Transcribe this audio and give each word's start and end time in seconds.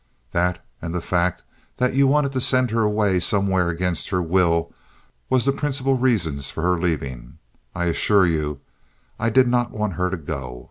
That, 0.31 0.65
and 0.81 0.95
the 0.95 0.99
fact 0.99 1.43
that 1.77 1.93
you 1.93 2.07
wanted 2.07 2.31
to 2.31 2.41
send 2.41 2.71
her 2.71 2.81
away 2.81 3.19
somewhere 3.19 3.69
against 3.69 4.09
her 4.09 4.19
will, 4.19 4.73
was 5.29 5.45
the 5.45 5.51
principal 5.51 5.95
reasons 5.95 6.49
for 6.49 6.63
her 6.63 6.79
leaving. 6.79 7.37
I 7.75 7.85
assure 7.85 8.25
you 8.25 8.61
I 9.19 9.29
did 9.29 9.47
not 9.47 9.69
want 9.69 9.93
her 9.93 10.09
to 10.09 10.17
go. 10.17 10.59